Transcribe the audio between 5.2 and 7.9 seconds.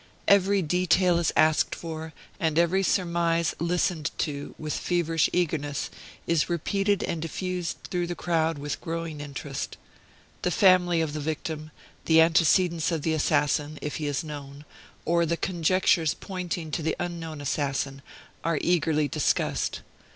eagerness is repeated and diffused